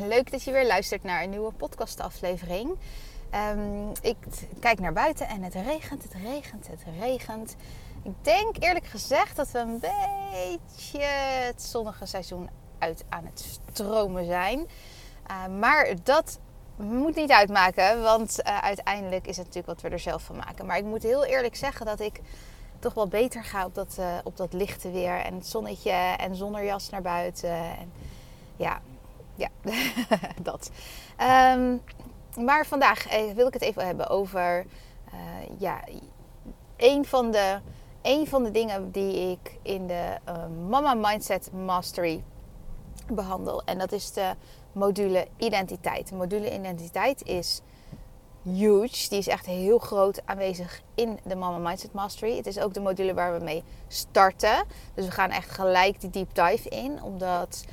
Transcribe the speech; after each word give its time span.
Leuk 0.00 0.30
dat 0.30 0.42
je 0.42 0.52
weer 0.52 0.66
luistert 0.66 1.02
naar 1.02 1.22
een 1.22 1.30
nieuwe 1.30 1.52
podcastaflevering. 1.52 2.70
Um, 3.50 3.92
ik 4.02 4.16
kijk 4.60 4.80
naar 4.80 4.92
buiten 4.92 5.28
en 5.28 5.42
het 5.42 5.54
regent, 5.54 6.02
het 6.02 6.12
regent, 6.12 6.66
het 6.66 6.82
regent. 7.00 7.56
Ik 8.02 8.12
denk 8.20 8.56
eerlijk 8.58 8.86
gezegd 8.86 9.36
dat 9.36 9.50
we 9.50 9.58
een 9.58 9.80
beetje 9.80 11.04
het 11.46 11.62
zonnige 11.62 12.06
seizoen 12.06 12.50
uit 12.78 13.04
aan 13.08 13.24
het 13.24 13.58
stromen 13.70 14.24
zijn. 14.24 14.58
Uh, 15.30 15.58
maar 15.58 15.94
dat 16.02 16.38
moet 16.76 17.14
niet 17.14 17.30
uitmaken, 17.30 18.02
want 18.02 18.38
uh, 18.40 18.58
uiteindelijk 18.58 19.26
is 19.26 19.36
het 19.36 19.46
natuurlijk 19.46 19.74
wat 19.74 19.80
we 19.80 19.88
er 19.88 20.02
zelf 20.02 20.22
van 20.22 20.36
maken. 20.36 20.66
Maar 20.66 20.78
ik 20.78 20.84
moet 20.84 21.02
heel 21.02 21.24
eerlijk 21.24 21.56
zeggen 21.56 21.86
dat 21.86 22.00
ik 22.00 22.20
toch 22.78 22.94
wel 22.94 23.08
beter 23.08 23.44
ga 23.44 23.64
op 23.64 23.74
dat, 23.74 23.96
uh, 23.98 24.06
op 24.24 24.36
dat 24.36 24.52
lichte 24.52 24.90
weer 24.90 25.20
en 25.20 25.34
het 25.34 25.46
zonnetje 25.46 25.90
en 26.16 26.36
zonder 26.36 26.64
jas 26.64 26.90
naar 26.90 27.02
buiten. 27.02 27.50
En 27.50 27.92
ja, 28.56 28.80
ja, 29.34 29.48
dat. 30.42 30.70
Um, 31.56 31.82
maar 32.36 32.66
vandaag 32.66 33.06
eh, 33.06 33.32
wil 33.34 33.46
ik 33.46 33.52
het 33.52 33.62
even 33.62 33.86
hebben 33.86 34.08
over 34.08 34.66
uh, 35.14 35.20
ja, 35.58 35.80
een, 36.76 37.04
van 37.04 37.30
de, 37.30 37.58
een 38.02 38.26
van 38.26 38.44
de 38.44 38.50
dingen 38.50 38.90
die 38.90 39.30
ik 39.30 39.58
in 39.62 39.86
de 39.86 40.18
uh, 40.28 40.34
Mama 40.68 40.94
Mindset 40.94 41.52
Mastery 41.52 42.22
behandel. 43.08 43.62
En 43.64 43.78
dat 43.78 43.92
is 43.92 44.12
de 44.12 44.34
module 44.72 45.26
identiteit. 45.36 46.08
De 46.08 46.14
module 46.14 46.54
identiteit 46.54 47.22
is 47.22 47.60
huge. 48.42 49.08
Die 49.08 49.18
is 49.18 49.26
echt 49.26 49.46
heel 49.46 49.78
groot 49.78 50.22
aanwezig 50.24 50.82
in 50.94 51.18
de 51.24 51.36
Mama 51.36 51.68
Mindset 51.68 51.92
Mastery. 51.92 52.36
Het 52.36 52.46
is 52.46 52.58
ook 52.58 52.74
de 52.74 52.80
module 52.80 53.14
waar 53.14 53.38
we 53.38 53.44
mee 53.44 53.64
starten. 53.88 54.64
Dus 54.94 55.04
we 55.04 55.10
gaan 55.10 55.30
echt 55.30 55.50
gelijk 55.50 56.00
die 56.00 56.10
deep 56.10 56.34
dive 56.34 56.68
in. 56.68 57.02
Omdat 57.02 57.64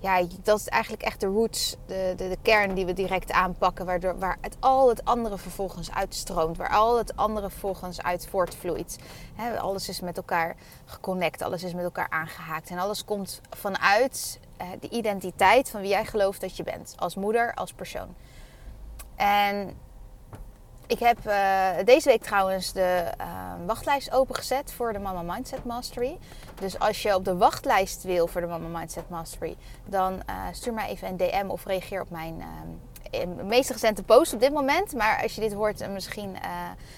ja, 0.00 0.22
dat 0.42 0.58
is 0.58 0.68
eigenlijk 0.68 1.02
echt 1.02 1.20
de 1.20 1.26
roots, 1.26 1.76
de, 1.86 2.14
de, 2.16 2.28
de, 2.28 2.36
kern 2.42 2.74
die 2.74 2.86
we 2.86 2.92
direct 2.92 3.32
aanpakken, 3.32 3.86
waardoor, 3.86 4.18
waar 4.18 4.38
het, 4.40 4.56
al 4.60 4.88
het 4.88 5.04
andere 5.04 5.38
vervolgens 5.38 5.90
uitstroomt, 5.90 6.56
waar 6.56 6.70
al 6.70 6.98
het 6.98 7.16
andere 7.16 7.50
vervolgens 7.50 8.02
uit 8.02 8.26
voortvloeit. 8.28 8.98
Alles 9.58 9.88
is 9.88 10.00
met 10.00 10.16
elkaar 10.16 10.56
geconnect, 10.84 11.42
alles 11.42 11.62
is 11.62 11.74
met 11.74 11.84
elkaar 11.84 12.10
aangehaakt 12.10 12.70
en 12.70 12.78
alles 12.78 13.04
komt 13.04 13.40
vanuit 13.50 14.40
eh, 14.56 14.66
de 14.80 14.88
identiteit 14.88 15.70
van 15.70 15.80
wie 15.80 15.90
jij 15.90 16.04
gelooft 16.04 16.40
dat 16.40 16.56
je 16.56 16.62
bent, 16.62 16.94
als 16.96 17.14
moeder, 17.14 17.54
als 17.54 17.72
persoon. 17.72 18.14
En 19.16 19.76
ik 20.88 20.98
heb 20.98 21.18
uh, 21.26 21.68
deze 21.84 22.08
week 22.08 22.22
trouwens 22.22 22.72
de 22.72 23.04
uh, 23.20 23.52
wachtlijst 23.66 24.12
opengezet 24.12 24.72
voor 24.72 24.92
de 24.92 24.98
Mama 24.98 25.34
Mindset 25.34 25.64
Mastery. 25.64 26.18
Dus 26.60 26.78
als 26.78 27.02
je 27.02 27.14
op 27.14 27.24
de 27.24 27.36
wachtlijst 27.36 28.02
wil 28.02 28.26
voor 28.26 28.40
de 28.40 28.46
Mama 28.46 28.78
Mindset 28.78 29.08
Mastery, 29.08 29.56
dan 29.86 30.12
uh, 30.12 30.44
stuur 30.52 30.72
mij 30.72 30.88
even 30.88 31.08
een 31.08 31.16
DM 31.16 31.46
of 31.48 31.64
reageer 31.64 32.00
op 32.00 32.10
mijn 32.10 32.42
meest 33.44 33.70
recente 33.70 34.02
post 34.02 34.34
op 34.34 34.40
dit 34.40 34.52
moment. 34.52 34.94
Maar 34.94 35.22
als 35.22 35.34
je 35.34 35.40
dit 35.40 35.52
hoort, 35.52 35.88
misschien 35.90 36.36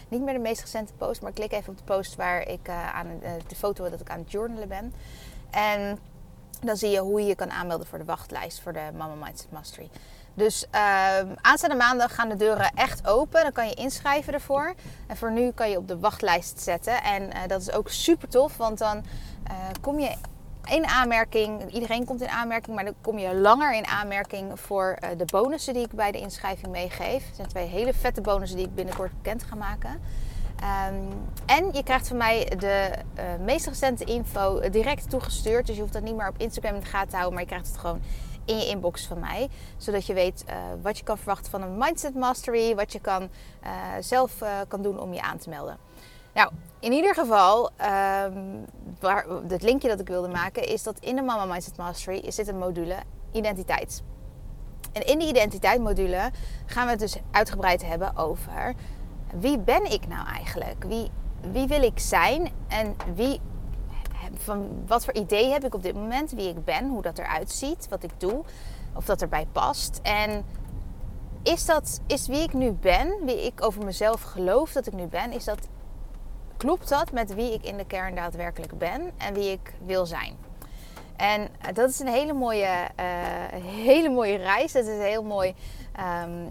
niet 0.09 0.23
meer 0.23 0.35
de 0.35 0.41
meest 0.41 0.61
recente 0.61 0.93
post, 0.93 1.23
maar 1.23 1.33
klik 1.33 1.53
even 1.53 1.73
op 1.73 1.79
de 1.79 1.85
post 1.85 2.17
waar 2.17 2.49
ik 2.49 2.69
aan 2.69 3.21
de 3.47 3.55
foto 3.57 3.91
dat 3.91 4.01
ik 4.01 4.11
aan 4.11 4.19
het 4.19 4.31
journalen 4.31 4.69
ben. 4.69 4.95
En 5.51 5.99
dan 6.61 6.77
zie 6.77 6.91
je 6.91 6.99
hoe 6.99 7.21
je 7.21 7.27
je 7.27 7.35
kan 7.35 7.51
aanmelden 7.51 7.87
voor 7.87 7.99
de 7.99 8.05
wachtlijst 8.05 8.61
voor 8.61 8.73
de 8.73 8.91
Mama 8.97 9.15
Mindset 9.25 9.53
Mastery. 9.53 9.89
Dus 10.35 10.67
uh, 10.75 10.81
aanstaande 11.41 11.77
maandag 11.77 12.15
gaan 12.15 12.29
de 12.29 12.37
deuren 12.37 12.71
echt 12.75 13.07
open. 13.07 13.43
Dan 13.43 13.53
kan 13.53 13.69
je 13.69 13.75
inschrijven 13.75 14.33
ervoor. 14.33 14.75
En 15.07 15.17
voor 15.17 15.33
nu 15.33 15.51
kan 15.51 15.71
je 15.71 15.77
op 15.77 15.89
de 15.89 15.99
wachtlijst 15.99 16.61
zetten. 16.61 17.03
En 17.03 17.23
uh, 17.23 17.39
dat 17.47 17.61
is 17.61 17.73
ook 17.73 17.89
super 17.89 18.29
tof, 18.29 18.57
want 18.57 18.79
dan 18.79 18.97
uh, 18.97 19.55
kom 19.81 19.99
je 19.99 20.17
in 20.65 20.87
aanmerking. 20.87 21.73
Iedereen 21.73 22.05
komt 22.05 22.21
in 22.21 22.29
aanmerking, 22.29 22.77
maar 22.77 22.85
dan 22.85 22.95
kom 23.01 23.19
je 23.19 23.35
langer 23.35 23.75
in 23.75 23.87
aanmerking 23.87 24.61
voor 24.61 24.97
eh, 25.01 25.09
de 25.17 25.25
bonussen 25.25 25.75
die 25.75 25.85
ik 25.85 25.93
bij 25.93 26.13
de 26.13 26.19
inschrijving 26.19 26.73
meegeef. 26.73 27.27
Het 27.27 27.37
zijn 27.37 27.49
twee 27.49 27.67
hele 27.67 27.95
vette 27.95 28.21
bonussen 28.21 28.59
die 28.59 28.67
ik 28.67 28.75
binnenkort 28.75 29.13
bekend 29.23 29.43
ga 29.43 29.55
maken. 29.55 30.01
Um, 30.91 31.09
en 31.47 31.73
je 31.73 31.83
krijgt 31.83 32.09
van 32.09 32.17
mij 32.17 32.53
de 32.59 32.91
meest 33.45 33.67
recente 33.67 34.05
info 34.05 34.71
direct 34.71 35.11
toegestuurd. 35.11 35.67
Dus 35.67 35.75
je 35.75 35.81
hoeft 35.81 35.93
dat 35.95 36.03
niet 36.03 36.17
meer 36.17 36.29
op 36.29 36.39
Instagram 36.39 36.75
in 36.75 36.81
de 36.81 36.87
gaten 36.87 37.09
te 37.09 37.17
houden, 37.17 37.35
maar 37.35 37.43
je 37.43 37.49
krijgt 37.49 37.67
het 37.67 37.79
gewoon 37.79 38.01
in 38.51 38.59
je 38.59 38.67
inbox 38.67 39.07
van 39.07 39.19
mij. 39.19 39.49
Zodat 39.77 40.07
je 40.07 40.15
weet 40.15 40.45
uh, 40.49 40.55
wat 40.83 40.99
je 40.99 41.05
kan 41.05 41.17
verwachten 41.17 41.51
van 41.51 41.63
een 41.63 41.79
Mindset 41.79 42.15
Mastery. 42.15 42.75
Wat 42.75 42.93
je 42.93 43.01
kan, 43.01 43.23
uh, 43.23 43.71
zelf 44.01 44.43
uh, 44.43 44.49
kan 44.69 44.83
doen 44.83 45.01
om 45.01 45.13
je 45.13 45.23
aan 45.23 45.39
te 45.39 45.49
melden. 45.49 45.79
Nou, 46.35 46.51
in 46.81 46.93
ieder 46.93 47.15
geval, 47.15 47.71
um, 48.25 48.65
waar, 49.01 49.27
het 49.49 49.63
linkje 49.63 49.89
dat 49.89 50.01
ik 50.01 50.09
wilde 50.09 50.29
maken 50.29 50.69
is 50.69 50.83
dat 50.83 50.99
in 50.99 51.17
de 51.17 51.23
Mama 51.23 51.45
Mindset 51.45 51.77
Mastery 51.77 52.31
zit 52.31 52.49
een 52.49 52.59
module 52.59 52.97
identiteit. 53.33 54.03
En 54.93 55.07
in 55.07 55.19
die 55.19 55.29
identiteitsmodule 55.29 56.31
gaan 56.67 56.85
we 56.85 56.91
het 56.91 57.01
dus 57.01 57.17
uitgebreid 57.31 57.87
hebben 57.87 58.17
over 58.17 58.75
wie 59.35 59.59
ben 59.59 59.93
ik 59.93 60.09
nou 60.09 60.27
eigenlijk? 60.27 60.85
Wie, 60.85 61.11
wie 61.53 61.67
wil 61.67 61.83
ik 61.83 61.99
zijn 61.99 62.51
en 62.69 62.97
wie 63.15 63.41
van 64.35 64.69
wat 64.87 65.05
voor 65.05 65.15
idee 65.15 65.51
heb 65.51 65.65
ik 65.65 65.75
op 65.75 65.83
dit 65.83 65.95
moment, 65.95 66.31
wie 66.31 66.49
ik 66.49 66.65
ben, 66.65 66.89
hoe 66.89 67.03
dat 67.03 67.19
eruit 67.19 67.51
ziet, 67.51 67.89
wat 67.89 68.03
ik 68.03 68.11
doe, 68.17 68.45
of 68.95 69.05
dat 69.05 69.23
erbij 69.23 69.47
past. 69.53 70.01
En 70.03 70.45
is, 71.43 71.65
dat, 71.67 72.01
is 72.07 72.27
wie 72.27 72.43
ik 72.43 72.53
nu 72.53 72.73
ben, 72.73 73.15
wie 73.25 73.47
ik 73.47 73.65
over 73.65 73.85
mezelf 73.85 74.23
geloof 74.23 74.73
dat 74.73 74.87
ik 74.87 74.93
nu 74.93 75.07
ben, 75.07 75.33
is 75.33 75.45
dat, 75.45 75.69
klopt 76.57 76.89
dat 76.89 77.13
met 77.13 77.35
wie 77.35 77.53
ik 77.53 77.65
in 77.65 77.77
de 77.77 77.87
kern 77.87 78.15
daadwerkelijk 78.15 78.79
ben 78.79 79.11
en 79.17 79.35
wie 79.35 79.51
ik 79.51 79.73
wil 79.85 80.07
zijn? 80.07 80.37
En 81.17 81.49
dat 81.73 81.91
is 81.91 81.99
een 81.99 82.09
hele 82.09 82.33
mooie, 82.33 82.89
uh, 83.01 83.63
hele 83.65 84.09
mooie 84.09 84.37
reis. 84.37 84.73
Dat 84.73 84.87
is 84.87 84.95
een 84.95 85.03
heel 85.03 85.23
mooi, 85.23 85.55
um, 86.25 86.51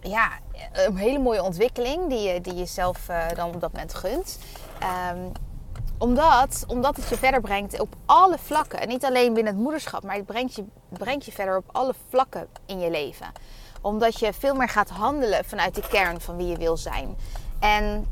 ja, 0.00 0.30
een 0.72 0.96
hele 0.96 1.18
mooie 1.18 1.42
ontwikkeling 1.42 2.08
die 2.08 2.28
je, 2.28 2.40
die 2.40 2.54
je 2.54 2.66
zelf 2.66 3.08
uh, 3.08 3.28
dan 3.34 3.54
op 3.54 3.60
dat 3.60 3.72
moment 3.72 3.94
gunt. 3.94 4.38
Um, 5.12 5.32
omdat, 5.98 6.64
omdat 6.66 6.96
het 6.96 7.08
je 7.08 7.16
verder 7.16 7.40
brengt 7.40 7.80
op 7.80 7.94
alle 8.06 8.38
vlakken. 8.38 8.80
En 8.80 8.88
niet 8.88 9.04
alleen 9.04 9.34
binnen 9.34 9.52
het 9.52 9.62
moederschap, 9.62 10.02
maar 10.02 10.14
het 10.14 10.26
brengt 10.26 10.54
je, 10.54 10.64
brengt 10.88 11.24
je 11.24 11.32
verder 11.32 11.56
op 11.56 11.68
alle 11.72 11.94
vlakken 12.08 12.48
in 12.66 12.78
je 12.78 12.90
leven. 12.90 13.26
Omdat 13.80 14.18
je 14.18 14.32
veel 14.32 14.54
meer 14.54 14.68
gaat 14.68 14.90
handelen 14.90 15.44
vanuit 15.44 15.74
de 15.74 15.88
kern 15.88 16.20
van 16.20 16.36
wie 16.36 16.46
je 16.46 16.56
wil 16.56 16.76
zijn. 16.76 17.16
En 17.58 18.06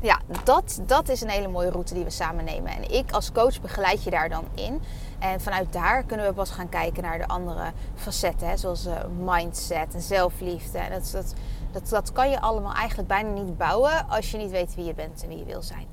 ja, 0.00 0.20
dat, 0.44 0.80
dat 0.86 1.08
is 1.08 1.20
een 1.20 1.28
hele 1.28 1.48
mooie 1.48 1.70
route 1.70 1.94
die 1.94 2.04
we 2.04 2.10
samen 2.10 2.44
nemen. 2.44 2.72
En 2.72 2.90
ik 2.90 3.10
als 3.10 3.32
coach 3.32 3.60
begeleid 3.60 4.02
je 4.02 4.10
daar 4.10 4.28
dan 4.28 4.44
in. 4.54 4.82
En 5.18 5.40
vanuit 5.40 5.72
daar 5.72 6.02
kunnen 6.02 6.26
we 6.26 6.32
pas 6.32 6.50
gaan 6.50 6.68
kijken 6.68 7.02
naar 7.02 7.18
de 7.18 7.26
andere 7.26 7.72
facetten. 7.94 8.48
Hè, 8.48 8.56
zoals 8.56 8.86
uh, 8.86 8.94
mindset 9.18 9.94
en 9.94 10.00
zelfliefde. 10.00 10.78
En 10.78 10.90
dat, 10.90 11.10
dat, 11.12 11.34
dat, 11.82 12.12
kan 12.12 12.30
je 12.30 12.40
allemaal 12.40 12.74
eigenlijk 12.74 13.08
bijna 13.08 13.30
niet 13.30 13.56
bouwen 13.58 14.08
als 14.08 14.30
je 14.30 14.38
niet 14.38 14.50
weet 14.50 14.74
wie 14.74 14.84
je 14.84 14.94
bent 14.94 15.22
en 15.22 15.28
wie 15.28 15.38
je 15.38 15.44
wil 15.44 15.62
zijn. 15.62 15.86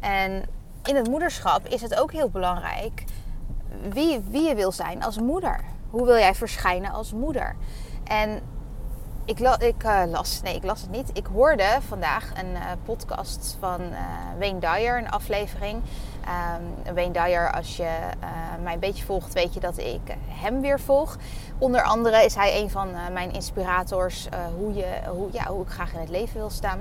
En 0.00 0.42
in 0.84 0.96
het 0.96 1.08
moederschap 1.08 1.66
is 1.66 1.82
het 1.82 1.94
ook 1.94 2.12
heel 2.12 2.30
belangrijk 2.30 3.04
wie, 3.88 4.20
wie 4.28 4.48
je 4.48 4.54
wil 4.54 4.72
zijn 4.72 5.02
als 5.02 5.18
moeder. 5.18 5.60
Hoe 5.90 6.04
wil 6.06 6.16
jij 6.16 6.34
verschijnen 6.34 6.90
als 6.90 7.12
moeder? 7.12 7.56
En 8.04 8.40
ik, 9.24 9.38
ik 9.58 9.84
uh, 9.84 10.02
las, 10.06 10.40
nee, 10.42 10.54
ik 10.54 10.64
las 10.64 10.80
het 10.80 10.90
niet. 10.90 11.10
Ik 11.12 11.26
hoorde 11.26 11.78
vandaag 11.88 12.30
een 12.38 12.50
uh, 12.50 12.60
podcast 12.84 13.56
van 13.60 13.80
uh, 13.80 13.98
Wayne 14.38 14.58
Dyer, 14.58 14.98
een 14.98 15.10
aflevering. 15.10 15.82
Um, 16.24 16.94
Wayne 16.94 17.12
Dyer, 17.12 17.52
als 17.52 17.76
je 17.76 17.98
mij 18.62 18.72
een 18.72 18.80
beetje 18.80 19.04
volgt, 19.04 19.32
weet 19.32 19.54
je 19.54 19.60
dat 19.60 19.78
ik 19.78 20.00
hem 20.28 20.60
weer 20.60 20.80
volg. 20.80 21.16
Onder 21.58 21.82
andere 21.82 22.24
is 22.24 22.34
hij 22.34 22.60
een 22.60 22.70
van 22.70 22.88
mijn 23.12 23.32
inspirators 23.32 24.28
hoe, 24.56 24.74
je, 24.74 25.00
hoe, 25.08 25.28
ja, 25.32 25.46
hoe 25.46 25.62
ik 25.62 25.68
graag 25.68 25.92
in 25.92 26.00
het 26.00 26.08
leven 26.08 26.36
wil 26.36 26.50
staan. 26.50 26.78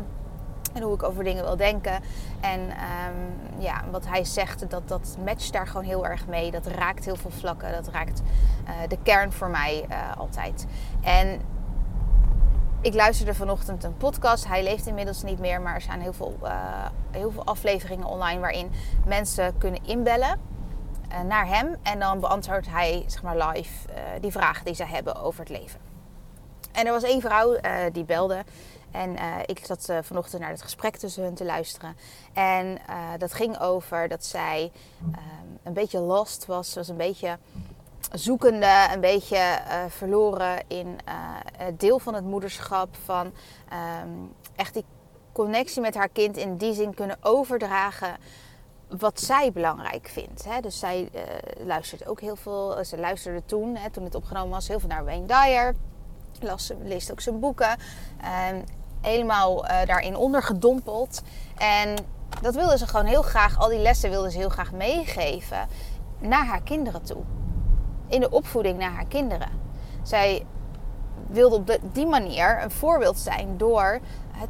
En 0.73 0.81
hoe 0.81 0.93
ik 0.93 1.03
over 1.03 1.23
dingen 1.23 1.43
wil 1.43 1.57
denken. 1.57 1.99
En 2.41 2.59
um, 2.59 3.61
ja, 3.61 3.83
wat 3.91 4.07
hij 4.07 4.25
zegt, 4.25 4.69
dat, 4.69 4.87
dat 4.87 5.17
matcht 5.25 5.53
daar 5.53 5.67
gewoon 5.67 5.85
heel 5.85 6.05
erg 6.05 6.27
mee. 6.27 6.51
Dat 6.51 6.67
raakt 6.67 7.05
heel 7.05 7.15
veel 7.15 7.31
vlakken. 7.31 7.71
Dat 7.71 7.87
raakt 7.87 8.21
de 8.87 8.97
kern 9.03 9.31
voor 9.31 9.49
mij 9.49 9.85
altijd. 10.17 10.65
En 11.01 11.41
ik 12.83 12.93
luisterde 12.93 13.33
vanochtend 13.33 13.83
een 13.83 13.97
podcast. 13.97 14.47
Hij 14.47 14.63
leeft 14.63 14.85
inmiddels 14.85 15.23
niet 15.23 15.39
meer, 15.39 15.61
maar 15.61 15.75
er 15.75 15.81
zijn 15.81 16.01
heel 16.01 16.13
veel, 16.13 16.37
uh, 16.43 16.85
heel 17.11 17.31
veel 17.31 17.45
afleveringen 17.45 18.07
online 18.07 18.39
waarin 18.39 18.71
mensen 19.05 19.57
kunnen 19.57 19.85
inbellen 19.85 20.39
uh, 21.11 21.21
naar 21.21 21.47
hem. 21.47 21.75
En 21.83 21.99
dan 21.99 22.19
beantwoordt 22.19 22.67
hij 22.69 23.03
zeg 23.07 23.23
maar, 23.23 23.37
live 23.37 23.89
uh, 23.89 23.95
die 24.21 24.31
vragen 24.31 24.65
die 24.65 24.73
ze 24.73 24.85
hebben 24.85 25.15
over 25.15 25.39
het 25.39 25.49
leven. 25.49 25.79
En 26.71 26.85
er 26.85 26.91
was 26.91 27.03
één 27.03 27.21
vrouw 27.21 27.57
die 27.91 28.03
belde. 28.03 28.43
En 28.91 29.17
ik 29.45 29.65
zat 29.65 29.93
vanochtend 30.01 30.41
naar 30.41 30.51
het 30.51 30.61
gesprek 30.61 30.95
tussen 30.95 31.23
hun 31.23 31.33
te 31.33 31.45
luisteren. 31.45 31.95
En 32.33 32.77
dat 33.17 33.33
ging 33.33 33.59
over 33.59 34.07
dat 34.07 34.25
zij 34.25 34.71
een 35.63 35.73
beetje 35.73 35.99
lost 35.99 36.45
was. 36.45 36.75
was 36.75 36.87
een 36.87 36.97
beetje 36.97 37.37
zoekende, 38.13 38.87
een 38.93 38.99
beetje 38.99 39.37
uh, 39.37 39.73
verloren 39.87 40.63
in 40.67 40.87
uh, 40.87 41.13
het 41.57 41.79
deel 41.79 41.99
van 41.99 42.13
het 42.13 42.23
moederschap. 42.23 42.95
Van 43.05 43.25
um, 44.05 44.33
echt 44.55 44.73
die 44.73 44.85
connectie 45.31 45.81
met 45.81 45.95
haar 45.95 46.09
kind 46.09 46.37
in 46.37 46.57
die 46.57 46.73
zin 46.73 46.93
kunnen 46.93 47.17
overdragen 47.21 48.15
wat 48.97 49.19
zij 49.19 49.51
belangrijk 49.51 50.07
vindt. 50.07 50.45
Hè. 50.45 50.59
Dus 50.59 50.79
zij 50.79 51.09
uh, 51.15 51.21
luistert 51.65 52.07
ook 52.07 52.21
heel 52.21 52.35
veel. 52.35 52.85
Ze 52.85 52.97
luisterde 52.97 53.45
toen, 53.45 53.75
hè, 53.75 53.89
toen 53.89 54.03
het 54.03 54.15
opgenomen 54.15 54.49
was, 54.49 54.67
heel 54.67 54.79
veel 54.79 54.89
naar 54.89 55.05
Wayne 55.05 55.25
Dyer. 55.25 55.75
Las, 56.39 56.71
leest 56.83 57.11
ook 57.11 57.21
zijn 57.21 57.39
boeken. 57.39 57.77
Um, 58.49 58.63
helemaal 59.01 59.61
daarin 59.85 60.15
ondergedompeld. 60.15 61.21
En 61.57 61.95
dat 62.41 62.55
wilde 62.55 62.77
ze 62.77 62.87
gewoon 62.87 63.05
heel 63.05 63.21
graag, 63.21 63.59
al 63.59 63.69
die 63.69 63.79
lessen 63.79 64.09
wilde 64.09 64.31
ze 64.31 64.37
heel 64.37 64.49
graag 64.49 64.71
meegeven 64.71 65.67
naar 66.19 66.45
haar 66.45 66.61
kinderen 66.61 67.03
toe 67.03 67.23
in 68.07 68.19
de 68.19 68.29
opvoeding 68.29 68.77
naar 68.77 68.91
haar 68.91 69.05
kinderen. 69.05 69.49
Zij 70.03 70.45
wilde 71.27 71.55
op 71.55 71.79
die 71.91 72.05
manier 72.05 72.63
een 72.63 72.71
voorbeeld 72.71 73.17
zijn 73.17 73.57
door 73.57 73.99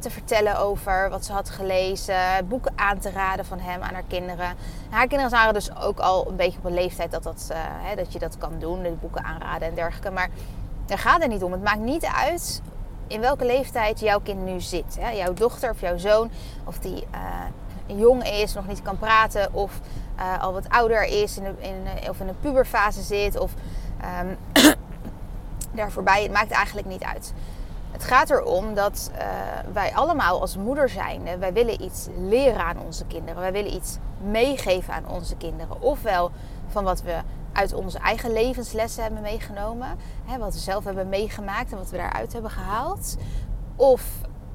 te 0.00 0.10
vertellen 0.10 0.58
over 0.58 1.10
wat 1.10 1.24
ze 1.24 1.32
had 1.32 1.50
gelezen, 1.50 2.48
boeken 2.48 2.72
aan 2.76 2.98
te 2.98 3.10
raden 3.10 3.44
van 3.44 3.58
hem 3.58 3.82
aan 3.82 3.94
haar 3.94 4.04
kinderen. 4.08 4.56
Haar 4.90 5.06
kinderen 5.06 5.30
waren 5.30 5.54
dus 5.54 5.76
ook 5.76 5.98
al 5.98 6.28
een 6.28 6.36
beetje 6.36 6.58
op 6.58 6.64
een 6.64 6.74
leeftijd 6.74 7.10
dat, 7.10 7.22
dat, 7.22 7.48
uh, 7.50 7.56
hè, 7.60 7.94
dat 7.96 8.12
je 8.12 8.18
dat 8.18 8.38
kan 8.38 8.58
doen, 8.58 8.82
de 8.82 8.90
boeken 8.90 9.24
aanraden 9.24 9.68
en 9.68 9.74
dergelijke. 9.74 10.10
Maar 10.10 10.28
daar 10.86 10.98
gaat 10.98 11.22
het 11.22 11.30
niet 11.30 11.42
om. 11.42 11.52
Het 11.52 11.62
maakt 11.62 11.80
niet 11.80 12.04
uit 12.04 12.62
in 13.06 13.20
welke 13.20 13.44
leeftijd 13.44 14.00
jouw 14.00 14.20
kind 14.20 14.44
nu 14.44 14.60
zit. 14.60 14.96
Hè? 15.00 15.10
Jouw 15.10 15.32
dochter 15.32 15.70
of 15.70 15.80
jouw 15.80 15.98
zoon, 15.98 16.30
of 16.64 16.78
die 16.78 17.06
uh, 17.14 17.98
jong 17.98 18.28
is, 18.28 18.54
nog 18.54 18.66
niet 18.66 18.82
kan 18.82 18.98
praten, 18.98 19.54
of 19.54 19.80
uh, 20.18 20.42
al 20.42 20.52
wat 20.52 20.68
ouder 20.68 21.04
is, 21.04 21.38
in 21.38 21.56
in, 21.58 22.08
of 22.10 22.20
in 22.20 22.28
een 22.28 22.40
puberfase 22.40 23.02
zit, 23.02 23.38
of 23.38 23.52
um, 24.20 24.36
daar 25.76 25.90
voorbij. 25.90 26.22
Het 26.22 26.32
maakt 26.32 26.50
eigenlijk 26.50 26.86
niet 26.86 27.02
uit. 27.02 27.32
Het 27.90 28.04
gaat 28.04 28.30
erom 28.30 28.74
dat 28.74 29.10
uh, 29.12 29.18
wij 29.72 29.94
allemaal 29.94 30.40
als 30.40 30.56
moeder 30.56 30.88
zijn, 30.88 31.38
wij 31.38 31.52
willen 31.52 31.82
iets 31.82 32.08
leren 32.18 32.64
aan 32.64 32.78
onze 32.78 33.04
kinderen. 33.04 33.40
Wij 33.40 33.52
willen 33.52 33.74
iets 33.74 33.98
meegeven 34.30 34.94
aan 34.94 35.08
onze 35.08 35.36
kinderen. 35.36 35.80
Ofwel 35.80 36.30
van 36.68 36.84
wat 36.84 37.02
we 37.02 37.16
uit 37.52 37.72
onze 37.72 37.98
eigen 37.98 38.32
levenslessen 38.32 39.02
hebben 39.02 39.22
meegenomen. 39.22 39.88
Hè, 40.24 40.38
wat 40.38 40.52
we 40.52 40.60
zelf 40.60 40.84
hebben 40.84 41.08
meegemaakt 41.08 41.72
en 41.72 41.78
wat 41.78 41.90
we 41.90 41.96
daaruit 41.96 42.32
hebben 42.32 42.50
gehaald. 42.50 43.16
Of 43.76 44.02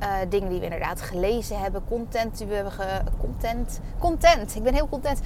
uh, 0.01 0.15
dingen 0.29 0.49
die 0.49 0.59
we 0.59 0.63
inderdaad 0.63 1.01
gelezen 1.01 1.59
hebben, 1.59 1.83
content 1.87 2.37
die 2.37 2.47
we 2.47 2.53
hebben 2.53 2.73
ge 2.73 3.01
content, 3.19 3.79
content. 3.99 4.55
Ik 4.55 4.63
ben 4.63 4.73
heel 4.73 4.89
content. 4.89 5.19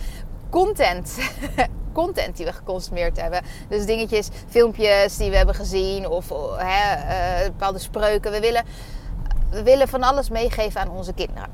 Content. 0.50 1.18
content 1.94 2.38
die 2.38 2.46
we 2.46 2.54
geconsumeerd 2.54 3.22
hebben. 3.22 3.42
Dus 3.70 3.86
dingetjes, 3.86 4.30
filmpjes 4.48 5.18
die 5.18 5.30
we 5.30 5.38
hebben 5.38 5.56
gezien 5.56 6.08
of 6.08 6.30
hè, 6.58 6.96
uh, 6.96 7.46
bepaalde 7.46 7.80
spreuken. 7.80 8.32
We 8.32 8.40
willen, 8.40 8.64
we 9.50 9.64
willen 9.64 9.88
van 9.88 10.04
alles 10.04 10.30
meegeven 10.30 10.82
aan 10.82 10.90
onze 10.90 11.14
kinderen. 11.14 11.50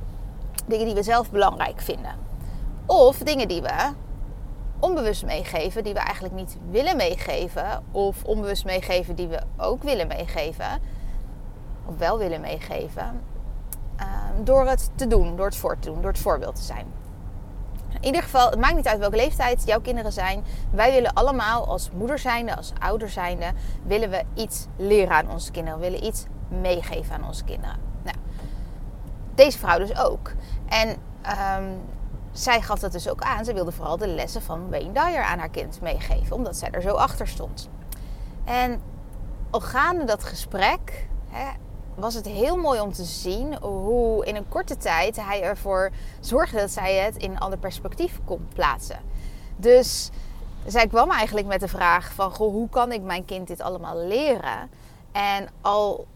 Dingen 0.65 0.85
die 0.85 0.95
we 0.95 1.03
zelf 1.03 1.31
belangrijk 1.31 1.81
vinden. 1.81 2.15
Of 2.85 3.17
dingen 3.17 3.47
die 3.47 3.61
we 3.61 3.93
onbewust 4.79 5.25
meegeven, 5.25 5.83
die 5.83 5.93
we 5.93 5.99
eigenlijk 5.99 6.35
niet 6.35 6.57
willen 6.71 6.97
meegeven. 6.97 7.83
Of 7.91 8.23
onbewust 8.23 8.65
meegeven 8.65 9.15
die 9.15 9.27
we 9.27 9.39
ook 9.57 9.83
willen 9.83 10.07
meegeven 10.07 10.81
wel 11.97 12.17
willen 12.17 12.41
meegeven. 12.41 13.21
Uh, 13.99 14.05
door 14.43 14.67
het 14.67 14.89
te 14.95 15.07
doen, 15.07 15.35
door 15.35 15.45
het 15.45 15.55
voor 15.55 15.79
te 15.79 15.89
doen, 15.89 16.01
door 16.01 16.11
het 16.11 16.21
voorbeeld 16.21 16.55
te 16.55 16.63
zijn. 16.63 16.85
In 17.99 18.05
ieder 18.05 18.23
geval, 18.23 18.49
het 18.49 18.59
maakt 18.59 18.75
niet 18.75 18.87
uit 18.87 18.99
welke 18.99 19.15
leeftijd 19.15 19.63
jouw 19.65 19.81
kinderen 19.81 20.11
zijn. 20.11 20.43
Wij 20.71 20.91
willen 20.91 21.13
allemaal 21.13 21.67
als 21.67 21.91
moeder 21.91 22.19
zijnde, 22.19 22.55
als 22.55 22.73
ouder 22.79 23.09
zijnde, 23.09 23.51
willen 23.83 24.09
we 24.09 24.23
iets 24.33 24.67
leren 24.75 25.15
aan 25.15 25.29
onze 25.29 25.51
kinderen. 25.51 25.79
We 25.79 25.89
willen 25.89 26.05
iets 26.05 26.25
meegeven 26.47 27.15
aan 27.15 27.27
onze 27.27 27.43
kinderen. 27.43 27.75
Nou, 28.03 28.17
deze 29.35 29.57
vrouw 29.57 29.77
dus 29.77 29.97
ook. 29.97 30.31
En 30.67 30.89
um, 31.59 31.81
zij 32.31 32.61
gaf 32.61 32.79
dat 32.79 32.91
dus 32.91 33.09
ook 33.09 33.21
aan. 33.21 33.45
Ze 33.45 33.53
wilde 33.53 33.71
vooral 33.71 33.97
de 33.97 34.07
lessen 34.07 34.41
van 34.41 34.69
Wayne 34.69 34.91
Dyer 34.91 35.23
aan 35.23 35.39
haar 35.39 35.49
kind 35.49 35.81
meegeven, 35.81 36.35
omdat 36.35 36.55
zij 36.55 36.69
er 36.71 36.81
zo 36.81 36.93
achter 36.93 37.27
stond. 37.27 37.69
En 38.45 38.81
al 39.49 39.61
gaande 39.61 40.03
dat 40.03 40.23
gesprek, 40.23 41.07
hè, 41.29 41.47
was 41.99 42.13
het 42.13 42.25
heel 42.25 42.55
mooi 42.55 42.79
om 42.79 42.93
te 42.93 43.03
zien 43.03 43.57
hoe 43.57 44.25
in 44.25 44.35
een 44.35 44.49
korte 44.49 44.77
tijd 44.77 45.15
hij 45.15 45.41
ervoor 45.41 45.91
zorgde 46.19 46.57
dat 46.57 46.71
zij 46.71 46.95
het 46.95 47.17
in 47.17 47.31
een 47.31 47.39
ander 47.39 47.59
perspectief 47.59 48.19
kon 48.25 48.47
plaatsen. 48.53 48.99
Dus 49.57 50.09
zij 50.65 50.87
kwam 50.87 51.11
eigenlijk 51.11 51.47
met 51.47 51.59
de 51.59 51.67
vraag 51.67 52.13
van 52.13 52.31
goh, 52.31 52.51
hoe 52.51 52.69
kan 52.69 52.91
ik 52.91 53.01
mijn 53.01 53.25
kind 53.25 53.47
dit 53.47 53.61
allemaal 53.61 53.97
leren? 53.97 54.69
En 55.11 55.47
al 55.61 56.07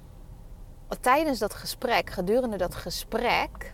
tijdens 0.99 1.39
dat 1.39 1.53
gesprek, 1.53 2.09
gedurende 2.09 2.57
dat 2.57 2.75
gesprek, 2.75 3.73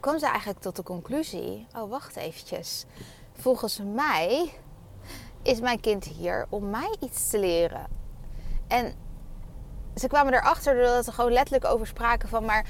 kwam 0.00 0.18
ze 0.18 0.26
eigenlijk 0.26 0.60
tot 0.60 0.76
de 0.76 0.82
conclusie: 0.82 1.66
oh 1.76 1.90
wacht 1.90 2.16
eventjes. 2.16 2.84
Volgens 3.32 3.80
mij 3.94 4.52
is 5.42 5.60
mijn 5.60 5.80
kind 5.80 6.04
hier 6.04 6.46
om 6.48 6.70
mij 6.70 6.96
iets 7.00 7.30
te 7.30 7.38
leren. 7.38 7.86
En 8.66 8.94
ze 10.00 10.08
kwamen 10.08 10.34
erachter 10.34 10.74
doordat 10.74 11.04
ze 11.04 11.12
gewoon 11.12 11.32
letterlijk 11.32 11.64
over 11.64 11.86
spraken 11.86 12.28
van... 12.28 12.44
maar 12.44 12.64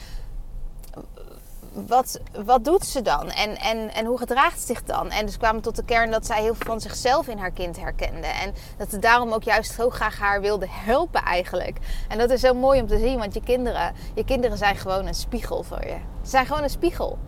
wat, 1.86 2.20
wat 2.44 2.64
doet 2.64 2.84
ze 2.84 3.02
dan? 3.02 3.30
En, 3.30 3.56
en, 3.56 3.94
en 3.94 4.06
hoe 4.06 4.18
gedraagt 4.18 4.60
ze 4.60 4.66
zich 4.66 4.82
dan? 4.82 5.10
En 5.10 5.28
ze 5.28 5.38
kwamen 5.38 5.62
tot 5.62 5.76
de 5.76 5.84
kern 5.84 6.10
dat 6.10 6.26
zij 6.26 6.42
heel 6.42 6.54
veel 6.54 6.66
van 6.66 6.80
zichzelf 6.80 7.28
in 7.28 7.38
haar 7.38 7.50
kind 7.50 7.80
herkende. 7.80 8.26
En 8.26 8.54
dat 8.76 8.90
ze 8.90 8.98
daarom 8.98 9.32
ook 9.32 9.42
juist 9.42 9.74
zo 9.74 9.90
graag 9.90 10.18
haar 10.18 10.40
wilde 10.40 10.66
helpen 10.68 11.22
eigenlijk. 11.22 11.78
En 12.08 12.18
dat 12.18 12.30
is 12.30 12.40
zo 12.40 12.54
mooi 12.54 12.80
om 12.80 12.86
te 12.86 12.98
zien, 12.98 13.18
want 13.18 13.34
je 13.34 13.42
kinderen, 13.42 13.94
je 14.14 14.24
kinderen 14.24 14.58
zijn 14.58 14.76
gewoon 14.76 15.06
een 15.06 15.14
spiegel 15.14 15.62
voor 15.62 15.84
je. 15.84 15.96
Ze 16.22 16.30
zijn 16.30 16.46
gewoon 16.46 16.62
een 16.62 16.70
spiegel 16.70 17.18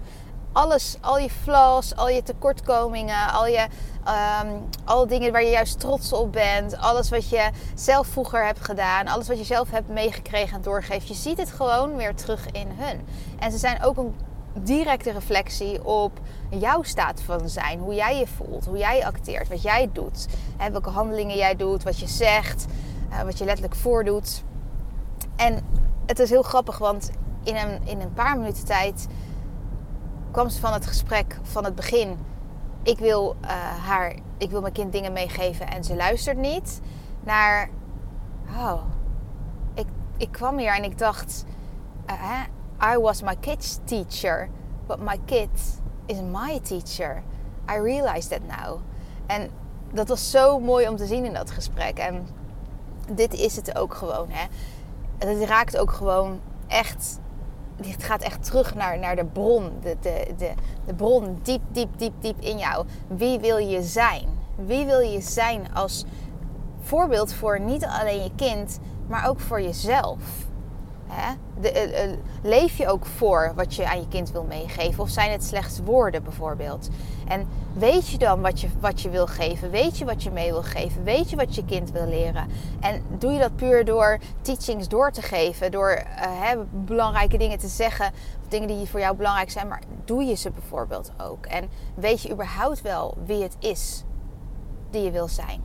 alles, 0.59 0.97
al 1.01 1.19
je 1.19 1.31
flaws, 1.31 1.97
al 1.97 2.09
je 2.09 2.23
tekortkomingen, 2.23 3.33
al 3.33 3.47
je 3.47 3.67
um, 4.43 4.69
alle 4.85 5.07
dingen 5.07 5.33
waar 5.33 5.43
je 5.43 5.51
juist 5.51 5.81
trots 5.81 6.13
op 6.13 6.33
bent, 6.33 6.77
alles 6.77 7.11
wat 7.11 7.29
je 7.29 7.51
zelf 7.75 8.07
vroeger 8.07 8.47
hebt 8.47 8.61
gedaan, 8.61 9.07
alles 9.07 9.29
wat 9.29 9.39
je 9.39 9.45
zelf 9.45 9.71
hebt 9.71 9.89
meegekregen 9.89 10.57
en 10.57 10.63
doorgeeft, 10.63 11.09
je 11.09 11.15
ziet 11.15 11.39
het 11.39 11.51
gewoon 11.51 11.97
weer 11.97 12.15
terug 12.15 12.51
in 12.51 12.69
hun. 12.75 13.07
En 13.39 13.51
ze 13.51 13.59
zijn 13.59 13.83
ook 13.83 13.97
een 13.97 14.15
directe 14.53 15.11
reflectie 15.11 15.85
op 15.85 16.21
jouw 16.51 16.83
staat 16.83 17.23
van 17.23 17.49
zijn, 17.49 17.79
hoe 17.79 17.95
jij 17.95 18.19
je 18.19 18.27
voelt, 18.27 18.67
hoe 18.67 18.79
jij 18.79 19.07
acteert, 19.07 19.49
wat 19.49 19.63
jij 19.63 19.91
doet, 19.93 20.27
hè, 20.57 20.71
welke 20.71 20.91
handelingen 20.91 21.37
jij 21.37 21.57
doet, 21.57 21.83
wat 21.83 21.99
je 21.99 22.09
zegt, 22.09 22.67
uh, 23.11 23.23
wat 23.23 23.39
je 23.39 23.45
letterlijk 23.45 23.75
voordoet. 23.75 24.43
En 25.37 25.61
het 26.07 26.19
is 26.19 26.31
heel 26.31 26.43
grappig, 26.43 26.79
want 26.79 27.11
in 27.43 27.57
een, 27.57 27.81
in 27.85 28.01
een 28.01 28.13
paar 28.13 28.39
minuten 28.39 28.65
tijd 28.65 29.07
kwam 30.31 30.49
ze 30.49 30.61
van 30.61 30.73
het 30.73 30.87
gesprek 30.87 31.39
van 31.43 31.65
het 31.65 31.75
begin. 31.75 32.19
Ik 32.83 32.99
wil, 32.99 33.37
uh, 33.43 33.51
haar, 33.87 34.15
ik 34.39 34.51
wil 34.51 34.61
mijn 34.61 34.73
kind 34.73 34.93
dingen 34.93 35.13
meegeven 35.13 35.67
en 35.67 35.85
ze 35.85 35.97
luistert 35.97 36.37
niet. 36.37 36.81
Naar, 37.21 37.71
oh, 38.57 38.83
ik, 39.75 39.87
ik 40.17 40.33
kwam 40.33 40.59
hier 40.59 40.75
en 40.75 40.85
ik 40.85 40.99
dacht, 40.99 41.45
uh, 42.11 42.41
I 42.95 42.99
was 42.99 43.23
my 43.23 43.37
kid's 43.41 43.79
teacher, 43.85 44.49
but 44.87 44.99
my 45.01 45.19
kid 45.25 45.49
is 46.07 46.21
my 46.21 46.61
teacher. 46.63 47.23
I 47.71 47.81
realize 47.81 48.29
that 48.29 48.41
now. 48.47 48.81
En 49.27 49.51
dat 49.93 50.09
was 50.09 50.31
zo 50.31 50.61
mooi 50.61 50.89
om 50.89 50.97
te 50.97 51.07
zien 51.07 51.25
in 51.25 51.33
dat 51.33 51.51
gesprek. 51.51 51.99
En 51.99 52.29
dit 53.13 53.35
is 53.35 53.57
het 53.57 53.79
ook 53.79 53.95
gewoon. 53.95 54.29
Hè. 54.31 54.47
Het 55.19 55.49
raakt 55.49 55.77
ook 55.77 55.93
gewoon 55.93 56.41
echt 56.67 57.19
dit 57.81 58.03
gaat 58.03 58.23
echt 58.23 58.45
terug 58.45 58.75
naar, 58.75 58.99
naar 58.99 59.17
de 59.17 59.25
bron. 59.25 59.73
De, 59.81 59.97
de, 60.01 60.35
de, 60.37 60.53
de 60.87 60.95
bron 60.95 61.39
diep, 61.43 61.63
diep, 61.71 61.99
diep, 61.99 62.13
diep 62.21 62.41
in 62.41 62.59
jou. 62.59 62.87
Wie 63.09 63.39
wil 63.39 63.57
je 63.57 63.83
zijn? 63.83 64.25
Wie 64.55 64.87
wil 64.87 65.01
je 65.01 65.21
zijn 65.21 65.75
als 65.75 66.05
voorbeeld 66.81 67.33
voor 67.33 67.61
niet 67.61 67.85
alleen 67.85 68.23
je 68.23 68.31
kind, 68.37 68.79
maar 69.07 69.29
ook 69.29 69.41
voor 69.41 69.61
jezelf? 69.61 70.19
Hè? 71.07 71.35
Eh, 71.63 72.05
eh, 72.05 72.19
leef 72.43 72.79
je 72.79 72.89
ook 72.89 73.07
voor 73.07 73.53
wat 73.57 73.75
je 73.75 73.89
aan 73.89 74.01
je 74.01 74.09
kind 74.09 74.31
wil 74.31 74.45
meegeven? 74.45 75.03
Of 75.03 75.09
zijn 75.09 75.31
het 75.31 75.45
slechts 75.45 75.81
woorden 75.85 76.23
bijvoorbeeld? 76.23 76.89
En 77.29 77.49
weet 77.73 78.09
je 78.09 78.19
dan 78.19 78.41
wat 78.41 78.61
je, 78.61 78.69
wat 78.81 79.01
je 79.01 79.11
wil 79.11 79.27
geven? 79.27 79.71
Weet 79.71 79.99
je 79.99 80.05
wat 80.05 80.23
je 80.23 80.31
mee 80.31 80.51
wil 80.51 80.63
geven? 80.63 81.05
Weet 81.05 81.31
je 81.31 81.37
wat 81.37 81.55
je 81.55 81.65
kind 81.65 81.91
wil 81.91 82.07
leren? 82.07 82.49
En 82.81 83.03
doe 83.19 83.33
je 83.33 83.39
dat 83.39 83.57
puur 83.57 83.85
door 83.85 84.19
teachings 84.43 84.89
door 84.89 85.11
te 85.13 85.23
geven? 85.23 85.71
Door 85.71 85.91
uh, 85.91 86.05
hè, 86.17 86.57
belangrijke 86.71 87.39
dingen 87.39 87.59
te 87.59 87.69
zeggen? 87.69 88.13
Dingen 88.49 88.69
die 88.69 88.89
voor 88.89 89.01
jou 89.01 89.17
belangrijk 89.17 89.51
zijn. 89.51 89.69
Maar 89.69 89.83
doe 90.05 90.25
je 90.25 90.35
ze 90.35 90.51
bijvoorbeeld 90.51 91.13
ook? 91.23 91.47
En 91.47 91.69
weet 91.95 92.23
je 92.23 92.33
überhaupt 92.33 92.83
wel 92.83 93.17
wie 93.25 93.43
het 93.43 93.57
is 93.59 94.05
die 94.91 95.03
je 95.03 95.11
wil 95.11 95.29
zijn? 95.29 95.63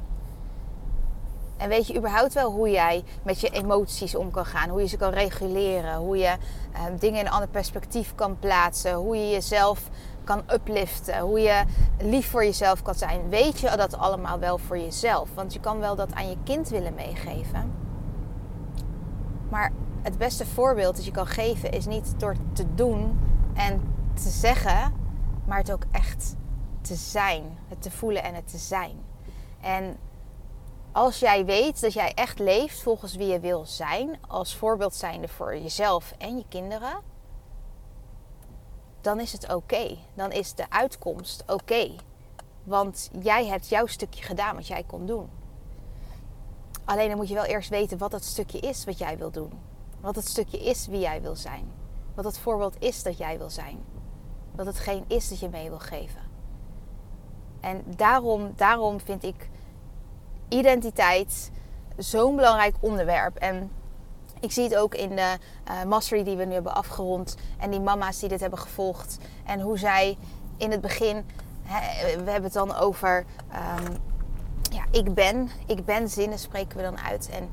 En 1.63 1.69
weet 1.69 1.87
je 1.87 1.97
überhaupt 1.97 2.33
wel 2.33 2.51
hoe 2.51 2.69
jij 2.69 3.03
met 3.23 3.39
je 3.39 3.49
emoties 3.49 4.15
om 4.15 4.31
kan 4.31 4.45
gaan? 4.45 4.69
Hoe 4.69 4.81
je 4.81 4.87
ze 4.87 4.97
kan 4.97 5.11
reguleren? 5.11 5.95
Hoe 5.95 6.17
je 6.17 6.35
ehm, 6.73 6.97
dingen 6.97 7.19
in 7.19 7.25
een 7.25 7.31
ander 7.31 7.49
perspectief 7.49 8.15
kan 8.15 8.39
plaatsen? 8.39 8.93
Hoe 8.93 9.15
je 9.17 9.29
jezelf 9.29 9.89
kan 10.23 10.43
upliften? 10.53 11.19
Hoe 11.19 11.39
je 11.39 11.63
lief 12.01 12.29
voor 12.29 12.43
jezelf 12.43 12.81
kan 12.81 12.95
zijn? 12.95 13.29
Weet 13.29 13.59
je 13.59 13.75
dat 13.77 13.97
allemaal 13.97 14.39
wel 14.39 14.57
voor 14.57 14.77
jezelf? 14.77 15.29
Want 15.33 15.53
je 15.53 15.59
kan 15.59 15.79
wel 15.79 15.95
dat 15.95 16.13
aan 16.13 16.29
je 16.29 16.37
kind 16.43 16.69
willen 16.69 16.93
meegeven. 16.93 17.71
Maar 19.49 19.71
het 20.01 20.17
beste 20.17 20.45
voorbeeld 20.45 20.95
dat 20.95 21.05
je 21.05 21.11
kan 21.11 21.27
geven 21.27 21.71
is 21.71 21.85
niet 21.85 22.13
door 22.17 22.35
te 22.53 22.75
doen 22.75 23.19
en 23.53 23.81
te 24.13 24.29
zeggen, 24.29 24.93
maar 25.45 25.57
het 25.57 25.71
ook 25.71 25.85
echt 25.91 26.35
te 26.81 26.95
zijn. 26.95 27.57
Het 27.67 27.81
te 27.81 27.91
voelen 27.91 28.23
en 28.23 28.35
het 28.35 28.47
te 28.47 28.57
zijn. 28.57 28.95
En 29.61 29.97
als 30.93 31.19
jij 31.19 31.45
weet 31.45 31.81
dat 31.81 31.93
jij 31.93 32.13
echt 32.13 32.39
leeft 32.39 32.81
volgens 32.81 33.15
wie 33.15 33.27
je 33.27 33.39
wil 33.39 33.65
zijn, 33.65 34.19
als 34.27 34.55
voorbeeld 34.55 34.95
zijnde 34.95 35.27
voor 35.27 35.57
jezelf 35.57 36.13
en 36.17 36.37
je 36.37 36.45
kinderen, 36.49 37.01
dan 39.01 39.19
is 39.19 39.31
het 39.31 39.53
oké. 39.53 39.97
Dan 40.13 40.31
is 40.31 40.53
de 40.53 40.69
uitkomst 40.69 41.43
oké. 41.47 41.95
Want 42.63 43.09
jij 43.21 43.45
hebt 43.45 43.69
jouw 43.69 43.85
stukje 43.85 44.23
gedaan 44.23 44.55
wat 44.55 44.67
jij 44.67 44.83
kon 44.83 45.05
doen. 45.05 45.29
Alleen 46.85 47.07
dan 47.07 47.17
moet 47.17 47.27
je 47.27 47.33
wel 47.33 47.43
eerst 47.43 47.69
weten 47.69 47.97
wat 47.97 48.11
dat 48.11 48.23
stukje 48.23 48.59
is 48.59 48.85
wat 48.85 48.97
jij 48.97 49.17
wil 49.17 49.31
doen. 49.31 49.51
Wat 49.99 50.15
het 50.15 50.27
stukje 50.27 50.59
is 50.59 50.87
wie 50.87 50.99
jij 50.99 51.21
wil 51.21 51.35
zijn. 51.35 51.71
Wat 52.15 52.25
het 52.25 52.37
voorbeeld 52.37 52.75
is 52.79 53.03
dat 53.03 53.17
jij 53.17 53.37
wil 53.37 53.49
zijn. 53.49 53.83
Wat 54.55 54.65
hetgeen 54.65 55.03
is 55.07 55.29
dat 55.29 55.39
je 55.39 55.49
mee 55.49 55.69
wil 55.69 55.79
geven. 55.79 56.21
En 57.59 57.83
daarom, 57.95 58.53
daarom 58.55 58.99
vind 58.99 59.23
ik 59.23 59.49
identiteit 60.53 61.51
zo'n 61.97 62.35
belangrijk 62.35 62.75
onderwerp. 62.79 63.35
En 63.35 63.71
ik 64.39 64.51
zie 64.51 64.63
het 64.63 64.75
ook 64.75 64.95
in 64.95 65.09
de 65.09 65.37
uh, 65.67 65.83
mastery 65.83 66.23
die 66.23 66.37
we 66.37 66.45
nu 66.45 66.53
hebben 66.53 66.75
afgerond. 66.75 67.35
En 67.59 67.69
die 67.69 67.79
mama's 67.79 68.19
die 68.19 68.29
dit 68.29 68.39
hebben 68.39 68.59
gevolgd. 68.59 69.17
En 69.45 69.59
hoe 69.59 69.77
zij 69.77 70.17
in 70.57 70.71
het 70.71 70.81
begin, 70.81 71.25
hè, 71.63 72.07
we 72.23 72.31
hebben 72.31 72.43
het 72.43 72.53
dan 72.53 72.75
over, 72.75 73.25
um, 73.79 73.97
ja, 74.71 74.83
ik 74.91 75.13
ben. 75.13 75.49
Ik 75.65 75.85
ben 75.85 76.09
zinnen 76.09 76.39
spreken 76.39 76.77
we 76.77 76.83
dan 76.83 76.99
uit. 76.99 77.29
En 77.29 77.49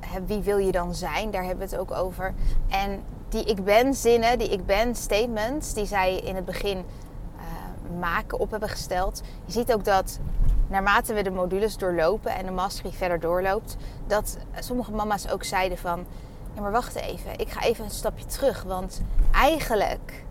uh, 0.00 0.08
wie 0.26 0.40
wil 0.40 0.58
je 0.58 0.72
dan 0.72 0.94
zijn? 0.94 1.30
Daar 1.30 1.44
hebben 1.44 1.68
we 1.68 1.76
het 1.76 1.80
ook 1.80 1.98
over. 1.98 2.34
En 2.68 3.02
die 3.28 3.44
ik 3.44 3.64
ben 3.64 3.94
zinnen, 3.94 4.38
die 4.38 4.48
ik 4.48 4.66
ben 4.66 4.94
statements, 4.94 5.74
die 5.74 5.86
zij 5.86 6.16
in 6.16 6.34
het 6.34 6.44
begin 6.44 6.76
uh, 6.76 7.98
maken, 8.00 8.38
op 8.38 8.50
hebben 8.50 8.68
gesteld. 8.68 9.22
Je 9.44 9.52
ziet 9.52 9.72
ook 9.72 9.84
dat 9.84 10.18
naarmate 10.68 11.14
we 11.14 11.22
de 11.22 11.30
modules 11.30 11.76
doorlopen 11.76 12.34
en 12.34 12.46
de 12.46 12.52
mastery 12.52 12.92
verder 12.92 13.20
doorloopt, 13.20 13.76
dat 14.06 14.38
sommige 14.58 14.92
mama's 14.92 15.28
ook 15.28 15.44
zeiden 15.44 15.78
van, 15.78 16.06
ja 16.54 16.60
maar 16.60 16.72
wacht 16.72 16.94
even, 16.94 17.38
ik 17.38 17.48
ga 17.48 17.60
even 17.60 17.84
een 17.84 17.90
stapje 17.90 18.24
terug, 18.24 18.62
want 18.62 19.02
eigenlijk, 19.32 20.24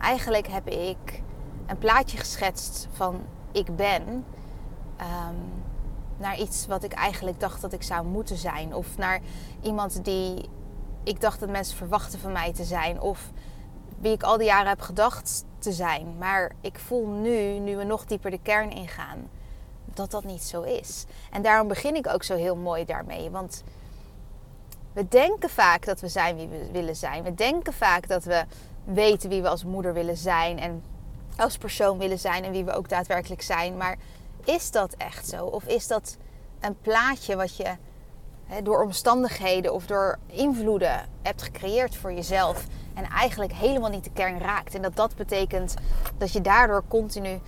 eigenlijk 0.00 0.46
heb 0.46 0.68
ik 0.68 1.22
een 1.66 1.78
plaatje 1.78 2.18
geschetst 2.18 2.88
van 2.92 3.20
ik 3.52 3.76
ben 3.76 4.02
um, 5.00 5.62
naar 6.16 6.38
iets 6.38 6.66
wat 6.66 6.84
ik 6.84 6.92
eigenlijk 6.92 7.40
dacht 7.40 7.60
dat 7.60 7.72
ik 7.72 7.82
zou 7.82 8.06
moeten 8.06 8.36
zijn, 8.36 8.74
of 8.74 8.96
naar 8.96 9.20
iemand 9.62 10.04
die 10.04 10.48
ik 11.02 11.20
dacht 11.20 11.40
dat 11.40 11.48
mensen 11.48 11.76
verwachten 11.76 12.18
van 12.18 12.32
mij 12.32 12.52
te 12.52 12.64
zijn, 12.64 13.00
of 13.00 13.30
wie 13.98 14.12
ik 14.12 14.22
al 14.22 14.36
die 14.36 14.46
jaren 14.46 14.68
heb 14.68 14.80
gedacht 14.80 15.44
te 15.58 15.72
zijn. 15.72 16.18
Maar 16.18 16.52
ik 16.60 16.78
voel 16.78 17.06
nu, 17.06 17.58
nu 17.58 17.76
we 17.76 17.84
nog 17.84 18.04
dieper 18.04 18.30
de 18.30 18.40
kern 18.42 18.70
ingaan, 18.70 19.28
dat 19.96 20.10
dat 20.10 20.24
niet 20.24 20.42
zo 20.42 20.62
is. 20.62 21.04
En 21.30 21.42
daarom 21.42 21.68
begin 21.68 21.94
ik 21.94 22.08
ook 22.08 22.22
zo 22.22 22.36
heel 22.36 22.56
mooi 22.56 22.84
daarmee. 22.84 23.30
Want 23.30 23.62
we 24.92 25.08
denken 25.08 25.50
vaak 25.50 25.84
dat 25.84 26.00
we 26.00 26.08
zijn 26.08 26.36
wie 26.36 26.48
we 26.48 26.68
willen 26.72 26.96
zijn. 26.96 27.22
We 27.22 27.34
denken 27.34 27.72
vaak 27.72 28.08
dat 28.08 28.24
we 28.24 28.44
weten 28.84 29.28
wie 29.28 29.42
we 29.42 29.48
als 29.48 29.64
moeder 29.64 29.92
willen 29.92 30.16
zijn 30.16 30.58
en 30.58 30.82
als 31.36 31.58
persoon 31.58 31.98
willen 31.98 32.18
zijn 32.18 32.44
en 32.44 32.52
wie 32.52 32.64
we 32.64 32.72
ook 32.72 32.88
daadwerkelijk 32.88 33.42
zijn. 33.42 33.76
Maar 33.76 33.96
is 34.44 34.70
dat 34.70 34.94
echt 34.96 35.28
zo? 35.28 35.44
Of 35.44 35.64
is 35.64 35.86
dat 35.86 36.16
een 36.60 36.80
plaatje 36.80 37.36
wat 37.36 37.56
je 37.56 37.76
door 38.62 38.82
omstandigheden 38.82 39.74
of 39.74 39.86
door 39.86 40.18
invloeden 40.26 41.08
hebt 41.22 41.42
gecreëerd 41.42 41.96
voor 41.96 42.12
jezelf 42.12 42.66
en 42.94 43.04
eigenlijk 43.04 43.52
helemaal 43.52 43.90
niet 43.90 44.04
de 44.04 44.12
kern 44.12 44.38
raakt? 44.38 44.74
En 44.74 44.82
dat 44.82 44.96
dat 44.96 45.16
betekent 45.16 45.74
dat 46.18 46.32
je 46.32 46.40
daardoor 46.40 46.82
continu 46.88 47.40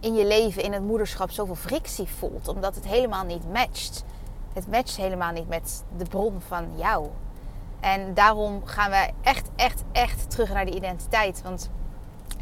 in 0.00 0.14
je 0.14 0.26
leven, 0.26 0.62
in 0.62 0.72
het 0.72 0.82
moederschap, 0.82 1.30
zoveel 1.30 1.54
frictie 1.54 2.06
voelt. 2.18 2.48
Omdat 2.48 2.74
het 2.74 2.86
helemaal 2.86 3.24
niet 3.24 3.52
matcht. 3.52 4.04
Het 4.52 4.70
matcht 4.70 4.96
helemaal 4.96 5.32
niet 5.32 5.48
met 5.48 5.84
de 5.96 6.04
bron 6.04 6.40
van 6.46 6.68
jou. 6.76 7.08
En 7.80 8.14
daarom 8.14 8.64
gaan 8.64 8.90
we 8.90 9.10
echt, 9.22 9.48
echt, 9.56 9.82
echt 9.92 10.30
terug 10.30 10.52
naar 10.52 10.64
de 10.64 10.74
identiteit. 10.74 11.42
Want 11.42 11.70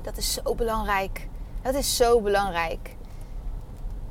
dat 0.02 0.16
is 0.16 0.32
zo 0.32 0.54
belangrijk. 0.54 1.28
Dat 1.62 1.74
is 1.74 1.96
zo 1.96 2.20
belangrijk. 2.20 2.96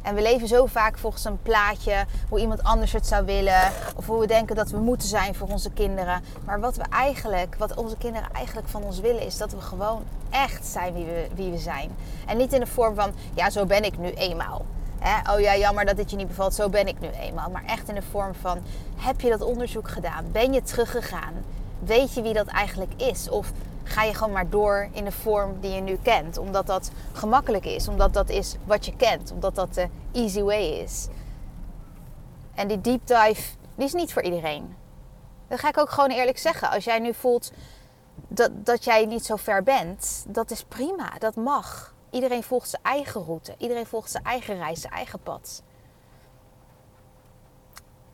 En 0.02 0.16
we 0.16 0.22
leven 0.22 0.48
zo 0.48 0.66
vaak 0.66 0.98
volgens 0.98 1.26
een 1.26 1.42
plaatje 1.42 2.06
hoe 2.30 2.40
iemand 2.40 2.64
anders 2.64 2.92
het 2.92 3.08
zou 3.08 3.26
willen. 3.26 3.72
Of 3.96 4.06
hoe 4.06 4.20
we 4.20 4.28
denken 4.28 4.56
dat 4.56 4.70
we 4.70 4.78
moeten 4.78 5.08
zijn 5.08 5.36
voor 5.36 5.48
onze 5.48 5.72
kinderen. 5.72 6.24
Maar 6.46 6.60
wat 6.60 6.76
we 6.76 6.84
eigenlijk, 6.90 7.56
wat 7.58 7.76
onze 7.76 7.98
kinderen 7.98 8.30
eigenlijk 8.34 8.68
van 8.68 8.84
ons 8.84 9.00
willen, 9.00 9.26
is 9.26 9.38
dat 9.38 9.52
we 9.52 9.62
gewoon 9.62 10.04
echt 10.30 10.66
zijn 10.66 10.94
wie 10.94 11.06
we, 11.06 11.28
wie 11.36 11.52
we 11.52 11.58
zijn. 11.58 11.92
En 12.26 12.38
niet 12.38 12.54
in 12.54 12.60
de 12.60 12.68
vorm 12.68 12.96
van, 12.96 13.12
ja, 13.34 13.50
zo 13.50 13.66
ben 13.66 13.84
ik 13.84 13.98
nu 13.98 14.10
eenmaal. 14.10 14.66
oh 15.34 15.40
ja, 15.40 15.58
jammer 15.58 15.86
dat 15.86 15.96
dit 15.96 16.10
je 16.10 16.16
niet 16.16 16.28
bevalt, 16.28 16.54
zo 16.54 16.70
ben 16.70 16.88
ik 16.88 17.00
nu 17.00 17.08
eenmaal. 17.08 17.50
Maar 17.50 17.64
echt 17.66 17.90
in 17.90 17.96
de 17.96 18.02
vorm 18.12 18.34
van, 18.34 18.60
heb 18.96 19.22
je 19.22 19.30
dat 19.30 19.42
onderzoek 19.42 19.90
gedaan? 19.90 20.26
Ben 20.32 20.54
je 20.54 20.62
teruggegaan? 20.62 21.34
Weet 21.80 22.14
je 22.14 22.22
wie 22.22 22.34
dat 22.34 22.48
eigenlijk 22.48 22.92
is? 22.98 23.30
Of 23.30 23.52
ga 23.84 24.04
je 24.04 24.14
gewoon 24.14 24.34
maar 24.34 24.50
door 24.50 24.90
in 24.92 25.04
de 25.04 25.12
vorm 25.12 25.60
die 25.60 25.72
je 25.72 25.82
nu 25.82 25.98
kent. 26.02 26.38
Omdat 26.38 26.68
dat 26.68 26.92
gemakkelijk 27.12 27.66
is, 27.66 27.88
omdat 27.88 28.14
dat 28.14 28.30
is 28.30 28.56
wat 28.66 28.86
je 28.86 28.96
kent, 28.96 29.32
omdat 29.32 29.56
dat 29.56 29.74
de 29.74 29.88
easy 30.12 30.42
way 30.42 30.64
is. 30.64 31.08
En 32.54 32.68
die 32.68 32.82
deep 32.82 33.08
dive, 33.08 33.56
die 33.76 33.86
is 33.86 33.94
niet 33.94 34.14
voor 34.14 34.22
iedereen. 34.22 34.76
Dat 35.48 35.60
ga 35.60 35.68
ik 35.68 35.78
ook 35.78 35.90
gewoon 35.90 36.10
eerlijk 36.10 36.38
zeggen. 36.38 36.70
Als 36.70 36.84
jij 36.84 37.00
nu 37.00 37.14
voelt 37.14 37.52
dat, 38.28 38.66
dat 38.66 38.84
jij 38.84 39.06
niet 39.06 39.26
zo 39.26 39.36
ver 39.36 39.64
bent, 39.64 40.26
dat 40.28 40.52
is 40.52 40.64
prima, 40.64 41.12
dat 41.20 41.36
mag. 41.36 41.94
Iedereen 42.10 42.44
volgt 42.44 42.70
zijn 42.70 42.84
eigen 42.84 43.24
route, 43.24 43.56
iedereen 43.58 43.86
volgt 43.86 44.12
zijn 44.12 44.24
eigen 44.24 44.58
reis, 44.58 44.82
zijn 44.82 44.94
eigen 44.94 45.20
pad. 45.20 45.64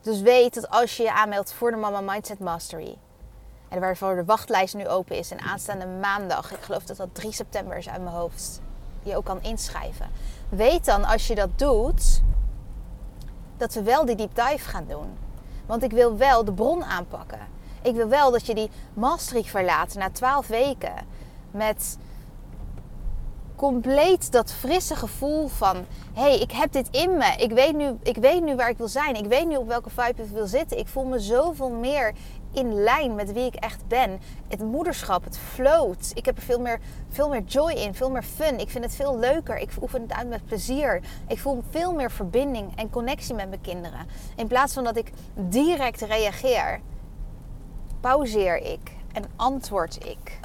Dus 0.01 0.21
weet 0.21 0.53
dat 0.53 0.69
als 0.69 0.97
je 0.97 1.03
je 1.03 1.13
aanmeldt 1.13 1.53
voor 1.53 1.71
de 1.71 1.77
Mama 1.77 2.01
Mindset 2.01 2.39
Mastery, 2.39 2.97
en 3.69 3.79
waarvoor 3.79 4.15
de 4.15 4.25
wachtlijst 4.25 4.75
nu 4.75 4.87
open 4.87 5.17
is. 5.17 5.31
En 5.31 5.39
aanstaande 5.39 5.85
maandag, 5.85 6.51
ik 6.51 6.61
geloof 6.61 6.83
dat 6.83 6.97
dat 6.97 7.09
3 7.11 7.31
september 7.31 7.77
is 7.77 7.89
uit 7.89 8.03
mijn 8.03 8.15
hoofd, 8.15 8.61
je 9.03 9.15
ook 9.15 9.25
kan 9.25 9.41
inschrijven. 9.41 10.09
Weet 10.49 10.85
dan 10.85 11.05
als 11.05 11.27
je 11.27 11.35
dat 11.35 11.49
doet, 11.55 12.21
dat 13.57 13.73
we 13.73 13.81
wel 13.81 14.05
die 14.05 14.15
deep 14.15 14.35
dive 14.35 14.69
gaan 14.69 14.85
doen. 14.87 15.17
Want 15.65 15.83
ik 15.83 15.91
wil 15.91 16.17
wel 16.17 16.45
de 16.45 16.53
bron 16.53 16.83
aanpakken. 16.83 17.39
Ik 17.81 17.95
wil 17.95 18.07
wel 18.07 18.31
dat 18.31 18.45
je 18.45 18.55
die 18.55 18.69
mastery 18.93 19.43
verlaat 19.43 19.93
na 19.93 20.09
12 20.11 20.47
weken. 20.47 20.93
Met 21.51 21.97
compleet 23.57 24.31
dat 24.31 24.53
frisse 24.53 24.95
gevoel 24.95 25.47
van: 25.47 25.75
hé, 26.13 26.21
hey, 26.21 26.39
ik 26.39 26.51
heb 26.51 26.71
dit 26.71 26.87
in 26.91 27.17
me. 27.17 27.35
Ik 27.37 27.51
weet, 27.51 27.75
nu, 27.75 27.97
ik 28.03 28.17
weet 28.17 28.43
nu 28.43 28.55
waar 28.55 28.69
ik 28.69 28.77
wil 28.77 28.87
zijn. 28.87 29.15
Ik 29.15 29.25
weet 29.25 29.47
nu 29.47 29.55
op 29.55 29.67
welke 29.67 29.89
vibe 29.89 30.23
ik 30.23 30.29
wil 30.29 30.47
zitten. 30.47 30.77
Ik 30.77 30.87
voel 30.87 31.05
me 31.05 31.19
zoveel 31.19 31.69
meer 31.69 32.13
in 32.51 32.73
lijn 32.73 33.15
met 33.15 33.33
wie 33.33 33.45
ik 33.45 33.55
echt 33.55 33.87
ben. 33.87 34.19
Het 34.47 34.59
moederschap, 34.59 35.23
het 35.23 35.37
float. 35.37 36.11
Ik 36.13 36.25
heb 36.25 36.37
er 36.37 36.43
veel 36.43 36.59
meer, 36.59 36.79
veel 37.09 37.29
meer 37.29 37.43
joy 37.43 37.71
in, 37.71 37.93
veel 37.93 38.11
meer 38.11 38.23
fun. 38.23 38.59
Ik 38.59 38.69
vind 38.69 38.83
het 38.83 38.95
veel 38.95 39.19
leuker. 39.19 39.57
Ik 39.57 39.71
oefen 39.81 40.01
het 40.01 40.13
uit 40.13 40.29
met 40.29 40.45
plezier. 40.45 41.01
Ik 41.27 41.39
voel 41.39 41.63
veel 41.69 41.93
meer 41.93 42.11
verbinding 42.11 42.75
en 42.75 42.89
connectie 42.89 43.35
met 43.35 43.49
mijn 43.49 43.61
kinderen. 43.61 44.07
In 44.35 44.47
plaats 44.47 44.73
van 44.73 44.83
dat 44.83 44.97
ik 44.97 45.11
direct 45.33 46.01
reageer, 46.01 46.79
pauzeer 47.99 48.57
ik 48.57 48.91
en 49.13 49.23
antwoord 49.35 50.05
ik. 50.05 50.39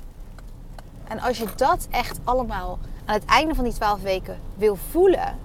En 1.08 1.20
als 1.20 1.38
je 1.38 1.46
dat 1.56 1.86
echt 1.90 2.18
allemaal 2.24 2.78
aan 3.04 3.14
het 3.14 3.24
einde 3.24 3.54
van 3.54 3.64
die 3.64 3.72
12 3.72 4.02
weken 4.02 4.38
wil 4.54 4.78
voelen, 4.90 5.38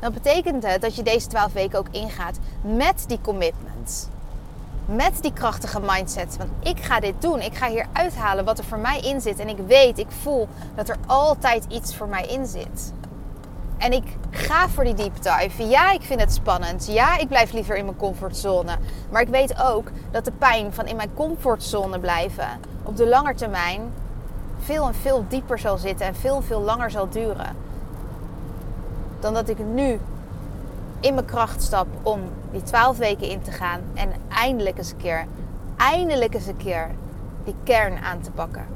dan 0.00 0.12
betekent 0.12 0.66
het 0.66 0.80
dat 0.80 0.96
je 0.96 1.02
deze 1.02 1.26
12 1.26 1.52
weken 1.52 1.78
ook 1.78 1.88
ingaat 1.90 2.38
met 2.60 3.04
die 3.06 3.20
commitment 3.20 4.10
met 4.84 5.18
die 5.20 5.32
krachtige 5.32 5.80
mindset. 5.80 6.36
Want 6.36 6.50
ik 6.62 6.82
ga 6.82 7.00
dit 7.00 7.14
doen. 7.18 7.40
Ik 7.40 7.54
ga 7.54 7.68
hier 7.68 7.86
uithalen 7.92 8.44
wat 8.44 8.58
er 8.58 8.64
voor 8.64 8.78
mij 8.78 9.00
in 9.00 9.20
zit. 9.20 9.38
En 9.38 9.48
ik 9.48 9.58
weet, 9.66 9.98
ik 9.98 10.10
voel 10.22 10.48
dat 10.74 10.88
er 10.88 10.96
altijd 11.06 11.64
iets 11.68 11.96
voor 11.96 12.08
mij 12.08 12.26
in 12.26 12.46
zit. 12.46 12.92
En 13.78 13.92
ik 13.92 14.04
ga 14.30 14.68
voor 14.68 14.84
die 14.84 14.94
deep 14.94 15.22
dive. 15.22 15.68
Ja, 15.68 15.92
ik 15.92 16.02
vind 16.02 16.20
het 16.20 16.32
spannend. 16.32 16.86
Ja, 16.86 17.18
ik 17.18 17.28
blijf 17.28 17.52
liever 17.52 17.76
in 17.76 17.84
mijn 17.84 17.96
comfortzone. 17.96 18.76
Maar 19.10 19.22
ik 19.22 19.28
weet 19.28 19.62
ook 19.62 19.90
dat 20.10 20.24
de 20.24 20.32
pijn 20.32 20.72
van 20.72 20.86
in 20.86 20.96
mijn 20.96 21.14
comfortzone 21.14 21.98
blijven 21.98 22.48
op 22.82 22.96
de 22.96 23.08
lange 23.08 23.34
termijn 23.34 23.92
veel 24.62 24.86
en 24.86 24.94
veel 24.94 25.24
dieper 25.28 25.58
zal 25.58 25.78
zitten 25.78 26.06
en 26.06 26.14
veel 26.14 26.42
veel 26.42 26.60
langer 26.60 26.90
zal 26.90 27.08
duren. 27.08 27.56
Dan 29.20 29.34
dat 29.34 29.48
ik 29.48 29.58
nu 29.58 30.00
in 31.00 31.14
mijn 31.14 31.26
kracht 31.26 31.62
stap 31.62 31.86
om 32.02 32.20
die 32.50 32.62
twaalf 32.62 32.96
weken 32.98 33.28
in 33.28 33.42
te 33.42 33.50
gaan 33.50 33.80
en 33.94 34.12
eindelijk 34.28 34.78
eens 34.78 34.90
een 34.90 34.96
keer, 34.96 35.26
eindelijk 35.76 36.34
eens 36.34 36.46
een 36.46 36.56
keer 36.56 36.90
die 37.44 37.54
kern 37.62 37.98
aan 37.98 38.20
te 38.20 38.30
pakken. 38.30 38.66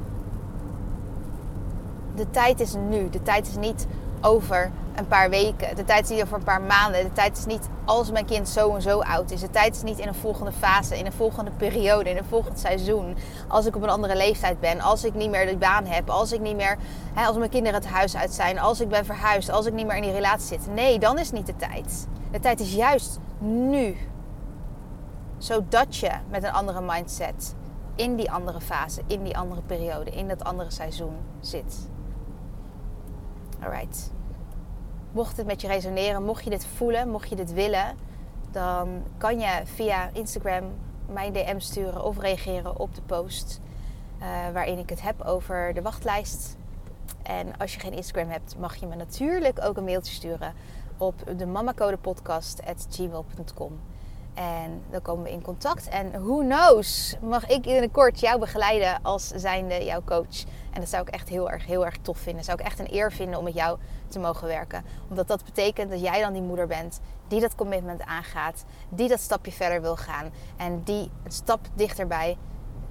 De 2.15 2.29
tijd 2.29 2.59
is 2.59 2.75
nu. 2.89 3.09
De 3.09 3.23
tijd 3.23 3.47
is 3.47 3.55
niet 3.55 3.87
over 4.21 4.71
een 4.95 5.07
paar 5.07 5.29
weken. 5.29 5.75
De 5.75 5.83
tijd 5.83 6.03
is 6.03 6.09
niet 6.09 6.21
over 6.21 6.37
een 6.37 6.43
paar 6.43 6.61
maanden. 6.61 7.03
De 7.03 7.13
tijd 7.13 7.37
is 7.37 7.45
niet 7.45 7.69
als 7.85 8.11
mijn 8.11 8.25
kind 8.25 8.49
zo 8.49 8.75
en 8.75 8.81
zo 8.81 8.99
oud 8.99 9.31
is. 9.31 9.41
De 9.41 9.49
tijd 9.49 9.75
is 9.75 9.83
niet 9.83 9.99
in 9.99 10.07
een 10.07 10.15
volgende 10.15 10.51
fase, 10.51 10.97
in 10.97 11.05
een 11.05 11.13
volgende 11.13 11.51
periode, 11.51 12.09
in 12.09 12.17
een 12.17 12.25
volgend 12.25 12.59
seizoen. 12.59 13.17
Als 13.47 13.65
ik 13.65 13.75
op 13.75 13.81
een 13.81 13.89
andere 13.89 14.15
leeftijd 14.15 14.59
ben, 14.59 14.81
als 14.81 15.03
ik 15.03 15.13
niet 15.13 15.29
meer 15.29 15.45
de 15.45 15.57
baan 15.57 15.85
heb, 15.85 16.09
als 16.09 16.31
ik 16.31 16.39
niet 16.39 16.55
meer, 16.55 16.77
hè, 17.13 17.25
als 17.25 17.37
mijn 17.37 17.49
kinderen 17.49 17.81
het 17.81 17.89
huis 17.89 18.15
uit 18.15 18.33
zijn, 18.33 18.59
als 18.59 18.81
ik 18.81 18.89
ben 18.89 19.05
verhuisd, 19.05 19.49
als 19.49 19.65
ik 19.65 19.73
niet 19.73 19.87
meer 19.87 19.95
in 19.95 20.01
die 20.01 20.11
relatie 20.11 20.47
zit. 20.47 20.73
Nee, 20.73 20.99
dan 20.99 21.19
is 21.19 21.31
niet 21.31 21.45
de 21.45 21.55
tijd. 21.55 22.07
De 22.31 22.39
tijd 22.39 22.59
is 22.59 22.73
juist 22.73 23.19
nu. 23.39 23.97
Zodat 25.37 25.95
je 25.95 26.11
met 26.29 26.43
een 26.43 26.51
andere 26.51 26.81
mindset 26.81 27.55
in 27.95 28.15
die 28.15 28.31
andere 28.31 28.61
fase, 28.61 29.01
in 29.07 29.23
die 29.23 29.37
andere 29.37 29.61
periode, 29.61 30.11
in 30.11 30.27
dat 30.27 30.43
andere 30.43 30.71
seizoen 30.71 31.15
zit. 31.39 31.87
Alright. 33.63 34.11
Mocht 35.11 35.37
het 35.37 35.45
met 35.45 35.61
je 35.61 35.67
resoneren, 35.67 36.23
mocht 36.23 36.43
je 36.43 36.49
dit 36.49 36.65
voelen, 36.65 37.09
mocht 37.09 37.29
je 37.29 37.35
dit 37.35 37.53
willen, 37.53 37.95
dan 38.51 39.03
kan 39.17 39.39
je 39.39 39.61
via 39.63 40.09
Instagram 40.13 40.63
mijn 41.09 41.33
DM 41.33 41.59
sturen 41.59 42.03
of 42.03 42.19
reageren 42.19 42.79
op 42.79 42.95
de 42.95 43.01
post 43.01 43.61
uh, 44.21 44.49
waarin 44.53 44.77
ik 44.77 44.89
het 44.89 45.01
heb 45.01 45.21
over 45.21 45.73
de 45.73 45.81
wachtlijst. 45.81 46.57
En 47.23 47.57
als 47.57 47.73
je 47.73 47.79
geen 47.79 47.93
Instagram 47.93 48.29
hebt, 48.29 48.55
mag 48.59 48.75
je 48.75 48.87
me 48.87 48.95
natuurlijk 48.95 49.59
ook 49.63 49.77
een 49.77 49.83
mailtje 49.83 50.13
sturen 50.13 50.53
op 50.97 51.15
de 51.37 51.45
mamacodepodcast.gmail.com. 51.45 53.79
En 54.37 54.83
dan 54.89 55.01
komen 55.01 55.23
we 55.23 55.31
in 55.31 55.41
contact. 55.41 55.87
En 55.87 56.11
who 56.11 56.37
knows, 56.37 57.15
mag 57.21 57.47
ik 57.47 57.61
binnenkort 57.61 58.19
jou 58.19 58.39
begeleiden 58.39 58.99
als 59.01 59.27
zijnde 59.27 59.83
jouw 59.83 60.01
coach. 60.05 60.43
En 60.71 60.79
dat 60.79 60.89
zou 60.89 61.01
ik 61.01 61.09
echt 61.09 61.29
heel 61.29 61.51
erg, 61.51 61.65
heel 61.65 61.85
erg 61.85 61.97
tof 62.01 62.17
vinden. 62.17 62.43
zou 62.43 62.59
ik 62.59 62.65
echt 62.65 62.79
een 62.79 62.93
eer 62.93 63.11
vinden 63.11 63.37
om 63.37 63.43
met 63.43 63.53
jou 63.53 63.77
te 64.07 64.19
mogen 64.19 64.47
werken. 64.47 64.83
Omdat 65.09 65.27
dat 65.27 65.45
betekent 65.45 65.91
dat 65.91 66.01
jij 66.01 66.21
dan 66.21 66.33
die 66.33 66.41
moeder 66.41 66.67
bent 66.67 66.99
die 67.27 67.39
dat 67.39 67.55
commitment 67.55 68.03
aangaat. 68.03 68.65
Die 68.89 69.07
dat 69.07 69.19
stapje 69.19 69.51
verder 69.51 69.81
wil 69.81 69.95
gaan. 69.95 70.31
En 70.57 70.83
die 70.83 71.11
een 71.23 71.31
stap 71.31 71.59
dichterbij 71.73 72.37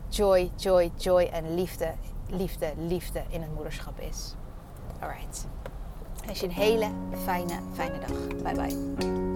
joy, 0.09 0.51
joy, 0.57 0.91
joy 0.97 1.23
en 1.33 1.55
liefde, 1.55 1.95
liefde, 2.29 2.73
liefde 2.77 3.23
in 3.29 3.41
het 3.43 3.55
moederschap 3.55 4.01
is. 4.01 4.35
Alright. 5.01 5.47
Wens 6.27 6.41
je 6.41 6.47
een 6.47 6.53
hele 6.53 6.89
fijne, 7.25 7.59
fijne 7.75 7.99
dag. 7.99 8.43
Bye 8.43 8.55
bye. 8.55 9.36